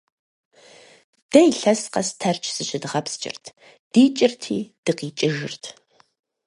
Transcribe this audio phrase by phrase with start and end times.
[1.31, 3.45] Дэ илъэс къэс Тэрч зыщыдгъэпскӀырт,
[3.91, 5.63] дикӀырти дыкъикӀыжырт.